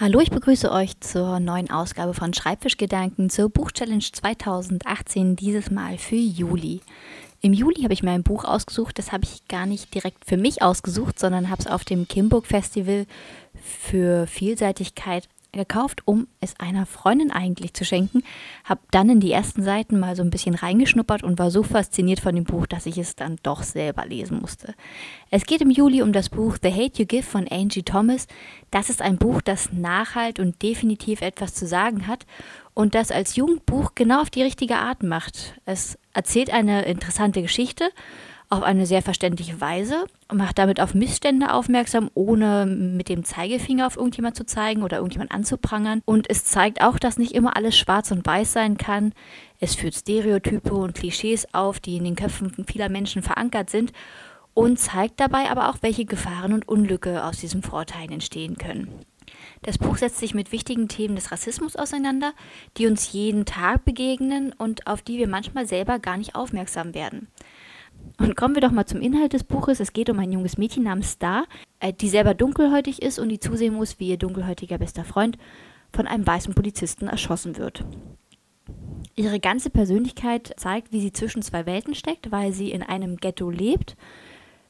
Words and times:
Hallo, 0.00 0.18
ich 0.20 0.30
begrüße 0.30 0.72
euch 0.72 0.98
zur 0.98 1.38
neuen 1.38 1.70
Ausgabe 1.70 2.12
von 2.12 2.34
Schreibfischgedanken 2.34 3.30
zur 3.30 3.50
Buchchallenge 3.50 4.02
2018, 4.12 5.36
dieses 5.36 5.70
Mal 5.70 5.96
für 5.96 6.16
Juli. 6.16 6.80
Im 7.40 7.52
Juli 7.52 7.82
habe 7.82 7.92
ich 7.92 8.02
mir 8.02 8.10
ein 8.10 8.24
Buch 8.24 8.44
ausgesucht, 8.44 8.98
das 8.98 9.12
habe 9.12 9.24
ich 9.24 9.46
gar 9.46 9.66
nicht 9.66 9.94
direkt 9.94 10.24
für 10.24 10.36
mich 10.36 10.60
ausgesucht, 10.60 11.20
sondern 11.20 11.50
habe 11.50 11.62
es 11.62 11.68
auf 11.68 11.84
dem 11.84 12.08
Kimburg 12.08 12.46
Festival 12.46 13.06
für 13.62 14.26
Vielseitigkeit 14.26 15.28
gekauft, 15.52 16.02
um 16.04 16.26
es 16.40 16.58
einer 16.58 16.86
Freundin 16.86 17.30
eigentlich 17.30 17.74
zu 17.74 17.84
schenken. 17.84 18.22
Habe 18.64 18.80
dann 18.90 19.10
in 19.10 19.20
die 19.20 19.32
ersten 19.32 19.62
Seiten 19.62 19.98
mal 19.98 20.16
so 20.16 20.22
ein 20.22 20.30
bisschen 20.30 20.54
reingeschnuppert 20.54 21.22
und 21.22 21.38
war 21.38 21.50
so 21.50 21.62
fasziniert 21.62 22.20
von 22.20 22.34
dem 22.34 22.44
Buch, 22.44 22.66
dass 22.66 22.86
ich 22.86 22.98
es 22.98 23.16
dann 23.16 23.38
doch 23.42 23.62
selber 23.62 24.06
lesen 24.06 24.40
musste. 24.40 24.74
Es 25.30 25.44
geht 25.44 25.60
im 25.60 25.70
Juli 25.70 26.02
um 26.02 26.12
das 26.12 26.28
Buch 26.28 26.56
The 26.62 26.72
Hate 26.72 27.00
You 27.00 27.06
Give 27.06 27.22
von 27.22 27.48
Angie 27.48 27.82
Thomas. 27.82 28.26
Das 28.70 28.90
ist 28.90 29.02
ein 29.02 29.18
Buch, 29.18 29.40
das 29.42 29.72
nachhalt 29.72 30.38
und 30.38 30.62
definitiv 30.62 31.22
etwas 31.22 31.54
zu 31.54 31.66
sagen 31.66 32.06
hat 32.06 32.26
und 32.74 32.94
das 32.94 33.10
als 33.10 33.36
Jugendbuch 33.36 33.92
genau 33.94 34.22
auf 34.22 34.30
die 34.30 34.42
richtige 34.42 34.76
Art 34.76 35.02
macht. 35.02 35.60
Es 35.64 35.98
erzählt 36.12 36.50
eine 36.50 36.84
interessante 36.84 37.42
Geschichte 37.42 37.90
auf 38.50 38.64
eine 38.64 38.84
sehr 38.84 39.00
verständliche 39.00 39.60
Weise 39.60 40.06
und 40.28 40.38
macht 40.38 40.58
damit 40.58 40.80
auf 40.80 40.92
Missstände 40.92 41.54
aufmerksam, 41.54 42.10
ohne 42.14 42.66
mit 42.66 43.08
dem 43.08 43.24
Zeigefinger 43.24 43.86
auf 43.86 43.96
irgendjemand 43.96 44.36
zu 44.36 44.44
zeigen 44.44 44.82
oder 44.82 44.96
irgendjemand 44.96 45.30
anzuprangern. 45.30 46.02
Und 46.04 46.28
es 46.28 46.44
zeigt 46.44 46.82
auch, 46.82 46.98
dass 46.98 47.16
nicht 47.16 47.32
immer 47.32 47.56
alles 47.56 47.78
schwarz 47.78 48.10
und 48.10 48.26
weiß 48.26 48.52
sein 48.52 48.76
kann. 48.76 49.14
Es 49.60 49.76
führt 49.76 49.94
Stereotype 49.94 50.74
und 50.74 50.94
Klischees 50.94 51.46
auf, 51.54 51.78
die 51.78 51.96
in 51.96 52.04
den 52.04 52.16
Köpfen 52.16 52.52
vieler 52.66 52.88
Menschen 52.88 53.22
verankert 53.22 53.70
sind 53.70 53.92
und 54.52 54.80
zeigt 54.80 55.20
dabei 55.20 55.48
aber 55.48 55.70
auch, 55.70 55.78
welche 55.80 56.04
Gefahren 56.04 56.52
und 56.52 56.66
Unlücke 56.66 57.24
aus 57.24 57.38
diesen 57.38 57.62
Vorteilen 57.62 58.10
entstehen 58.10 58.58
können. 58.58 58.88
Das 59.62 59.78
Buch 59.78 59.96
setzt 59.96 60.18
sich 60.18 60.34
mit 60.34 60.50
wichtigen 60.50 60.88
Themen 60.88 61.14
des 61.14 61.30
Rassismus 61.30 61.76
auseinander, 61.76 62.32
die 62.76 62.88
uns 62.88 63.12
jeden 63.12 63.44
Tag 63.44 63.84
begegnen 63.84 64.52
und 64.52 64.88
auf 64.88 65.02
die 65.02 65.18
wir 65.18 65.28
manchmal 65.28 65.66
selber 65.66 66.00
gar 66.00 66.16
nicht 66.16 66.34
aufmerksam 66.34 66.94
werden. 66.94 67.28
Und 68.20 68.36
kommen 68.36 68.54
wir 68.54 68.60
doch 68.60 68.70
mal 68.70 68.84
zum 68.84 69.00
Inhalt 69.00 69.32
des 69.32 69.44
Buches. 69.44 69.80
Es 69.80 69.94
geht 69.94 70.10
um 70.10 70.18
ein 70.18 70.30
junges 70.30 70.58
Mädchen 70.58 70.82
namens 70.82 71.12
Star, 71.12 71.46
äh, 71.80 71.94
die 71.94 72.10
selber 72.10 72.34
dunkelhäutig 72.34 73.00
ist 73.00 73.18
und 73.18 73.30
die 73.30 73.40
zusehen 73.40 73.74
muss, 73.74 73.98
wie 73.98 74.10
ihr 74.10 74.18
dunkelhäutiger 74.18 74.76
bester 74.76 75.04
Freund 75.04 75.38
von 75.90 76.06
einem 76.06 76.26
weißen 76.26 76.54
Polizisten 76.54 77.08
erschossen 77.08 77.56
wird. 77.56 77.82
Ihre 79.16 79.40
ganze 79.40 79.70
Persönlichkeit 79.70 80.52
zeigt, 80.58 80.92
wie 80.92 81.00
sie 81.00 81.12
zwischen 81.12 81.40
zwei 81.40 81.64
Welten 81.64 81.94
steckt, 81.94 82.30
weil 82.30 82.52
sie 82.52 82.70
in 82.70 82.82
einem 82.82 83.16
Ghetto 83.16 83.48
lebt, 83.48 83.96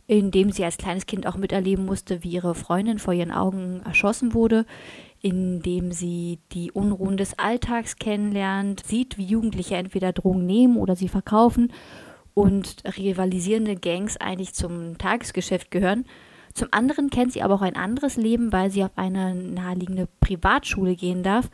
in 0.07 0.31
dem 0.31 0.53
sie 0.53 0.65
als 0.65 0.79
kleines 0.79 1.07
Kind 1.07 1.27
auch 1.27 1.37
miterleben 1.37 1.85
musste, 1.85 2.23
wie 2.23 2.31
ihre 2.31 2.55
Freundin 2.55 3.01
vor 3.01 3.15
ihren 3.15 3.33
Augen 3.33 3.83
erschossen 3.85 4.33
wurde, 4.33 4.65
in 5.21 5.61
dem 5.61 5.91
sie 5.91 6.39
die 6.53 6.71
Unruhen 6.71 7.17
des 7.17 7.37
Alltags 7.39 7.97
kennenlernt, 7.97 8.87
sieht, 8.87 9.19
wie 9.19 9.25
Jugendliche 9.25 9.75
entweder 9.75 10.13
Drogen 10.13 10.47
nehmen 10.47 10.77
oder 10.77 10.95
sie 10.95 11.09
verkaufen 11.09 11.73
und 12.35 12.83
rivalisierende 12.97 13.77
Gangs 13.77 14.17
eigentlich 14.17 14.55
zum 14.55 14.99
Tagesgeschäft 14.99 15.71
gehören. 15.71 16.05
Zum 16.55 16.69
anderen 16.73 17.11
kennt 17.11 17.33
sie 17.33 17.43
aber 17.43 17.55
auch 17.55 17.63
ein 17.63 17.77
anderes 17.77 18.17
Leben, 18.17 18.53
weil 18.53 18.71
sie 18.71 18.85
auf 18.85 18.97
eine 18.97 19.35
naheliegende 19.35 20.09
Privatschule 20.21 20.97
gehen 20.97 21.23
darf 21.23 21.49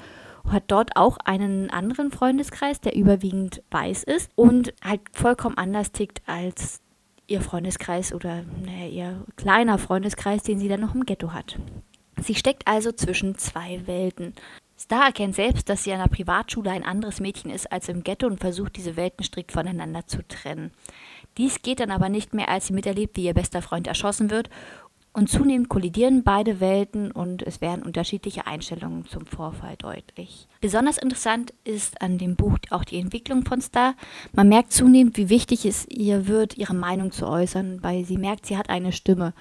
hat 0.51 0.65
dort 0.69 0.97
auch 0.97 1.19
einen 1.25 1.71
anderen 1.71 2.11
Freundeskreis, 2.11 2.81
der 2.81 2.95
überwiegend 2.95 3.63
weiß 3.71 4.05
ist 4.05 4.31
und 4.35 4.75
halt 4.83 5.01
vollkommen 5.13 5.59
anders 5.59 5.93
tickt 5.93 6.23
als 6.27 6.81
ihr 7.27 7.41
Freundeskreis 7.41 8.13
oder 8.13 8.45
naja, 8.65 8.87
ihr 8.87 9.25
kleiner 9.37 9.79
Freundeskreis, 9.79 10.43
den 10.43 10.59
sie 10.59 10.69
dann 10.69 10.81
noch 10.81 10.95
im 10.95 11.07
Ghetto 11.07 11.33
hat. 11.33 11.59
Sie 12.21 12.35
steckt 12.35 12.67
also 12.67 12.93
zwischen 12.93 13.37
zwei 13.37 13.87
Welten. 13.87 14.35
Star 14.79 15.07
erkennt 15.07 15.35
selbst, 15.35 15.69
dass 15.69 15.85
sie 15.85 15.93
an 15.93 16.01
der 16.01 16.15
Privatschule 16.15 16.71
ein 16.71 16.85
anderes 16.85 17.21
Mädchen 17.21 17.51
ist 17.51 17.73
als 17.73 17.89
im 17.89 18.03
Ghetto 18.05 18.27
und 18.27 18.41
versucht, 18.41 18.77
diese 18.77 18.97
Welten 18.97 19.25
strikt 19.25 19.53
voneinander 19.53 20.07
zu 20.07 20.27
trennen. 20.27 20.71
Dies 21.39 21.63
geht 21.63 21.81
dann 21.81 21.91
aber 21.91 22.09
nicht 22.09 22.35
mehr, 22.35 22.48
als 22.48 22.67
sie 22.67 22.73
miterlebt, 22.73 23.17
wie 23.17 23.25
ihr 23.25 23.35
bester 23.35 23.63
Freund 23.63 23.86
erschossen 23.86 24.31
wird. 24.31 24.51
Und 25.17 25.31
zunehmend 25.31 25.70
kollidieren 25.70 26.25
beide 26.25 26.61
Welten 26.61 27.11
und 27.11 27.42
es 27.42 27.63
werden 27.63 27.83
unterschiedliche 27.83 28.47
Einstellungen 28.47 29.07
zum 29.07 29.25
Vorfall 29.25 29.75
deutlich. 29.79 30.47
Besonders 30.61 30.98
interessant 30.98 31.55
ist 31.65 32.03
an 32.03 32.19
dem 32.19 32.36
Buch 32.36 32.59
auch 32.69 32.85
die 32.85 32.98
Entwicklung 33.01 33.42
von 33.42 33.63
Star. 33.63 33.95
Man 34.35 34.51
merkt 34.51 34.75
zunehmend, 34.75 35.17
wie 35.17 35.31
wichtig 35.31 35.65
es 35.65 35.86
ihr 35.89 36.27
wird, 36.27 36.59
ihre 36.59 36.75
Meinung 36.75 37.13
zu 37.13 37.27
äußern, 37.27 37.83
weil 37.83 38.05
sie 38.05 38.19
merkt, 38.19 38.45
sie 38.45 38.59
hat 38.59 38.69
eine 38.69 38.92
Stimme. 38.92 39.33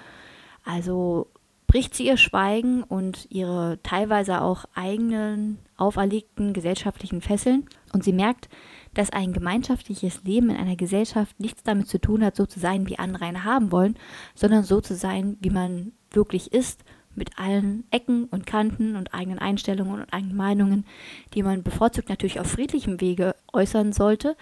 Also 0.64 1.28
bricht 1.66 1.94
sie 1.94 2.06
ihr 2.06 2.16
Schweigen 2.16 2.82
und 2.82 3.26
ihre 3.30 3.78
teilweise 3.82 4.40
auch 4.40 4.64
eigenen 4.74 5.58
auferlegten 5.76 6.52
gesellschaftlichen 6.52 7.20
Fesseln 7.20 7.66
und 7.92 8.04
sie 8.04 8.12
merkt, 8.12 8.48
dass 8.94 9.10
ein 9.10 9.32
gemeinschaftliches 9.32 10.22
Leben 10.24 10.50
in 10.50 10.56
einer 10.56 10.76
Gesellschaft 10.76 11.38
nichts 11.38 11.62
damit 11.62 11.88
zu 11.88 12.00
tun 12.00 12.24
hat, 12.24 12.36
so 12.36 12.46
zu 12.46 12.60
sein, 12.60 12.88
wie 12.88 12.98
andere 12.98 13.26
eine 13.26 13.44
haben 13.44 13.72
wollen, 13.72 13.96
sondern 14.34 14.64
so 14.64 14.80
zu 14.80 14.94
sein, 14.94 15.36
wie 15.40 15.50
man 15.50 15.92
wirklich 16.10 16.52
ist, 16.52 16.82
mit 17.14 17.38
allen 17.38 17.84
Ecken 17.90 18.24
und 18.24 18.46
Kanten 18.46 18.94
und 18.94 19.14
eigenen 19.14 19.38
Einstellungen 19.38 20.00
und 20.00 20.12
eigenen 20.12 20.36
Meinungen, 20.36 20.86
die 21.34 21.42
man 21.42 21.62
bevorzugt 21.62 22.08
natürlich 22.08 22.40
auf 22.40 22.46
friedlichem 22.46 23.00
Wege 23.00 23.34
äußern 23.52 23.92
sollte, 23.92 24.36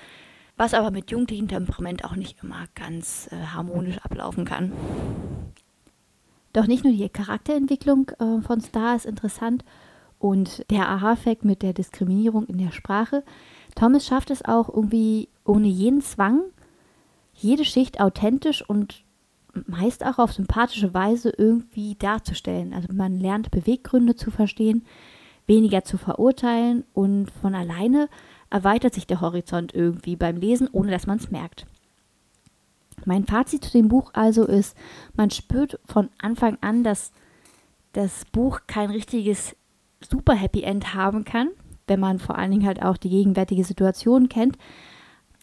was 0.56 0.74
aber 0.74 0.90
mit 0.90 1.10
jugendlichem 1.10 1.48
Temperament 1.48 2.04
auch 2.04 2.16
nicht 2.16 2.42
immer 2.42 2.66
ganz 2.74 3.28
äh, 3.32 3.36
harmonisch 3.46 3.98
ablaufen 3.98 4.44
kann. 4.44 4.72
Doch 6.54 6.68
nicht 6.68 6.84
nur 6.84 6.92
die 6.92 7.08
Charakterentwicklung 7.08 8.10
äh, 8.20 8.40
von 8.40 8.60
Star 8.62 8.96
ist 8.96 9.04
interessant 9.04 9.64
und 10.18 10.64
der 10.70 10.88
Aha-Effekt 10.88 11.44
mit 11.44 11.62
der 11.62 11.74
Diskriminierung 11.74 12.46
in 12.46 12.58
der 12.58 12.70
Sprache. 12.70 13.24
Thomas 13.74 14.06
schafft 14.06 14.30
es 14.30 14.44
auch 14.44 14.68
irgendwie 14.68 15.28
ohne 15.44 15.66
jeden 15.66 16.00
Zwang, 16.00 16.40
jede 17.34 17.64
Schicht 17.64 18.00
authentisch 18.00 18.66
und 18.66 19.02
meist 19.66 20.06
auch 20.06 20.18
auf 20.18 20.32
sympathische 20.32 20.94
Weise 20.94 21.32
irgendwie 21.36 21.96
darzustellen. 21.96 22.72
Also 22.72 22.88
man 22.92 23.18
lernt 23.18 23.50
Beweggründe 23.50 24.14
zu 24.14 24.30
verstehen, 24.30 24.86
weniger 25.46 25.82
zu 25.82 25.98
verurteilen 25.98 26.84
und 26.94 27.30
von 27.42 27.56
alleine 27.56 28.08
erweitert 28.48 28.94
sich 28.94 29.08
der 29.08 29.20
Horizont 29.20 29.74
irgendwie 29.74 30.14
beim 30.14 30.36
Lesen, 30.36 30.68
ohne 30.70 30.92
dass 30.92 31.08
man 31.08 31.18
es 31.18 31.32
merkt. 31.32 31.66
Mein 33.06 33.26
Fazit 33.26 33.64
zu 33.64 33.72
dem 33.72 33.88
Buch 33.88 34.10
also 34.14 34.44
ist, 34.44 34.76
man 35.14 35.30
spürt 35.30 35.78
von 35.84 36.10
Anfang 36.20 36.58
an, 36.60 36.84
dass 36.84 37.12
das 37.92 38.24
Buch 38.26 38.60
kein 38.66 38.90
richtiges 38.90 39.56
super 40.00 40.34
Happy 40.34 40.62
End 40.62 40.94
haben 40.94 41.24
kann, 41.24 41.48
wenn 41.86 42.00
man 42.00 42.18
vor 42.18 42.36
allen 42.36 42.50
Dingen 42.50 42.66
halt 42.66 42.82
auch 42.82 42.96
die 42.96 43.10
gegenwärtige 43.10 43.64
Situation 43.64 44.28
kennt. 44.28 44.58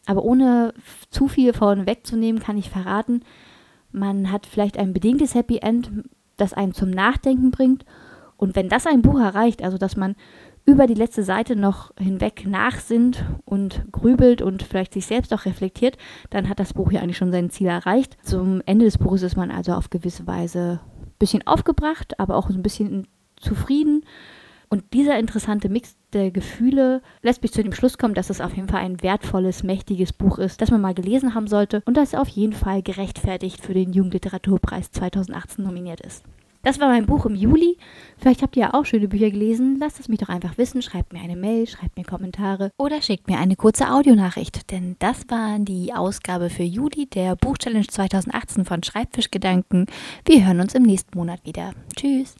Aber 0.06 0.24
ohne 0.24 0.74
zu 1.10 1.28
viel 1.28 1.52
vorne 1.52 1.86
wegzunehmen, 1.86 2.42
kann 2.42 2.58
ich 2.58 2.70
verraten, 2.70 3.22
man 3.92 4.32
hat 4.32 4.46
vielleicht 4.46 4.78
ein 4.78 4.92
bedingtes 4.92 5.34
Happy 5.34 5.58
End, 5.58 5.90
das 6.36 6.52
einen 6.52 6.74
zum 6.74 6.90
Nachdenken 6.90 7.50
bringt. 7.50 7.84
Und 8.36 8.56
wenn 8.56 8.68
das 8.68 8.86
ein 8.86 9.02
Buch 9.02 9.20
erreicht, 9.20 9.62
also 9.62 9.78
dass 9.78 9.96
man 9.96 10.16
über 10.64 10.86
die 10.86 10.94
letzte 10.94 11.22
Seite 11.24 11.56
noch 11.56 11.92
hinweg 11.98 12.46
nachsinnt 12.46 13.24
und 13.44 13.84
grübelt 13.90 14.42
und 14.42 14.62
vielleicht 14.62 14.92
sich 14.94 15.06
selbst 15.06 15.34
auch 15.34 15.44
reflektiert, 15.44 15.96
dann 16.30 16.48
hat 16.48 16.60
das 16.60 16.74
Buch 16.74 16.92
ja 16.92 17.00
eigentlich 17.00 17.16
schon 17.16 17.32
sein 17.32 17.50
Ziel 17.50 17.66
erreicht. 17.66 18.16
Zum 18.22 18.62
Ende 18.64 18.84
des 18.84 18.98
Buches 18.98 19.22
ist 19.22 19.36
man 19.36 19.50
also 19.50 19.72
auf 19.72 19.90
gewisse 19.90 20.26
Weise 20.26 20.80
ein 21.00 21.12
bisschen 21.18 21.46
aufgebracht, 21.46 22.18
aber 22.20 22.36
auch 22.36 22.48
ein 22.48 22.62
bisschen 22.62 23.08
zufrieden. 23.36 24.04
Und 24.68 24.94
dieser 24.94 25.18
interessante 25.18 25.68
Mix 25.68 25.96
der 26.14 26.30
Gefühle 26.30 27.02
lässt 27.20 27.42
mich 27.42 27.52
zu 27.52 27.62
dem 27.62 27.74
Schluss 27.74 27.98
kommen, 27.98 28.14
dass 28.14 28.30
es 28.30 28.40
auf 28.40 28.54
jeden 28.56 28.68
Fall 28.68 28.80
ein 28.80 29.02
wertvolles, 29.02 29.62
mächtiges 29.62 30.14
Buch 30.14 30.38
ist, 30.38 30.62
das 30.62 30.70
man 30.70 30.80
mal 30.80 30.94
gelesen 30.94 31.34
haben 31.34 31.46
sollte 31.46 31.82
und 31.84 31.96
das 31.98 32.14
auf 32.14 32.28
jeden 32.28 32.54
Fall 32.54 32.82
gerechtfertigt 32.82 33.60
für 33.60 33.74
den 33.74 33.92
Jugendliteraturpreis 33.92 34.90
2018 34.92 35.62
nominiert 35.62 36.00
ist. 36.00 36.24
Das 36.62 36.78
war 36.78 36.88
mein 36.88 37.06
Buch 37.06 37.26
im 37.26 37.34
Juli. 37.34 37.76
Vielleicht 38.16 38.42
habt 38.42 38.56
ihr 38.56 38.62
ja 38.62 38.74
auch 38.74 38.84
schöne 38.84 39.08
Bücher 39.08 39.30
gelesen. 39.30 39.78
Lasst 39.80 39.98
es 39.98 40.08
mich 40.08 40.20
doch 40.20 40.28
einfach 40.28 40.58
wissen. 40.58 40.80
Schreibt 40.80 41.12
mir 41.12 41.20
eine 41.20 41.36
Mail, 41.36 41.66
schreibt 41.66 41.96
mir 41.96 42.04
Kommentare 42.04 42.70
oder 42.78 43.02
schickt 43.02 43.28
mir 43.28 43.38
eine 43.38 43.56
kurze 43.56 43.90
Audionachricht. 43.90 44.70
Denn 44.70 44.96
das 45.00 45.24
war 45.28 45.58
die 45.58 45.92
Ausgabe 45.92 46.50
für 46.50 46.62
Juli 46.62 47.06
der 47.06 47.34
Buchchallenge 47.34 47.88
2018 47.88 48.64
von 48.64 48.82
Schreibfischgedanken. 48.82 49.86
Wir 50.24 50.46
hören 50.46 50.60
uns 50.60 50.74
im 50.74 50.84
nächsten 50.84 51.18
Monat 51.18 51.44
wieder. 51.44 51.72
Tschüss. 51.96 52.36